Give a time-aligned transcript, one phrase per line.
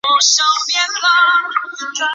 [0.03, 2.03] 母翟氏。